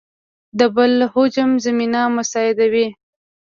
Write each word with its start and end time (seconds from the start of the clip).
د 0.59 0.61
بل 0.75 0.91
هجوم 1.13 1.51
زمینه 1.65 2.01
مساعد 2.15 2.57
وي. 2.71 2.87